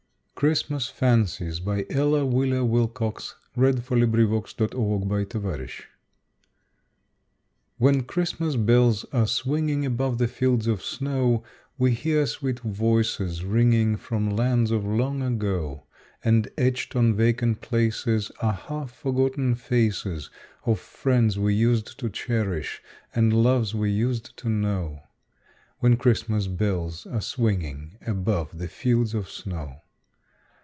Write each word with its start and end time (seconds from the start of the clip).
lo, 0.43 0.49
thou 0.49 0.53
shalt 0.55 0.91
hear 0.97 1.49
it, 1.49 1.91
And 1.91 1.93
all 1.95 2.87
God's 2.87 3.35
joys 3.35 3.35
shall 3.53 3.73
be 3.75 3.75
at 3.75 3.75
thy 3.75 3.79
command. 3.79 4.07
CHRISTMAS 4.09 5.35
FANCIES 5.35 5.85
When 7.77 8.01
Christmas 8.05 8.55
bells 8.55 9.03
are 9.13 9.27
swinging 9.27 9.85
above 9.85 10.17
the 10.17 10.27
fields 10.27 10.65
of 10.65 10.81
snow, 10.83 11.43
We 11.77 11.91
hear 11.91 12.25
sweet 12.25 12.59
voices 12.61 13.45
ringing 13.45 13.95
from 13.97 14.35
lands 14.35 14.71
of 14.71 14.83
long 14.83 15.21
ago, 15.21 15.83
And 16.23 16.47
etched 16.57 16.95
on 16.95 17.13
vacant 17.13 17.61
places 17.61 18.31
Are 18.41 18.53
half 18.53 18.91
forgotten 18.93 19.53
faces 19.53 20.31
Of 20.65 20.79
friends 20.79 21.37
we 21.37 21.53
used 21.53 21.99
to 21.99 22.09
cherish, 22.09 22.81
and 23.13 23.31
loves 23.31 23.75
we 23.75 23.91
used 23.91 24.35
to 24.37 24.49
know— 24.49 25.01
When 25.81 25.97
Christmas 25.97 26.47
bells 26.47 27.05
are 27.05 27.21
swinging 27.21 27.99
above 28.07 28.57
the 28.57 28.67
fields 28.67 29.13
of 29.13 29.29
snow. 29.29 29.83